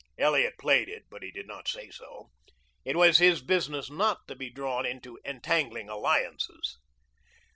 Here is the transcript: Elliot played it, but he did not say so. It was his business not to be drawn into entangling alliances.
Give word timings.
Elliot 0.17 0.55
played 0.57 0.89
it, 0.89 1.03
but 1.11 1.21
he 1.21 1.29
did 1.29 1.45
not 1.45 1.67
say 1.67 1.91
so. 1.91 2.31
It 2.83 2.95
was 2.95 3.19
his 3.19 3.43
business 3.43 3.91
not 3.91 4.27
to 4.29 4.35
be 4.35 4.49
drawn 4.49 4.83
into 4.83 5.19
entangling 5.23 5.89
alliances. 5.89 6.79